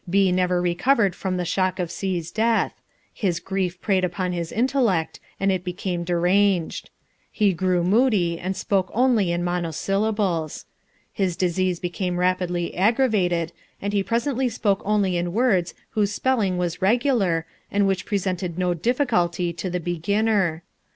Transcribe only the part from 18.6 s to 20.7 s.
difficulty to the beginner.